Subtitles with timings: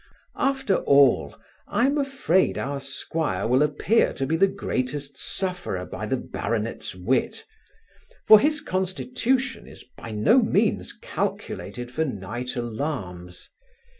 [0.39, 1.35] After all,
[1.67, 6.95] I am afraid our squire will appear to be the greatest sufferer by the baronet's
[6.95, 7.45] wit;
[8.25, 13.47] for his constitution is by no means calculated for night alarms.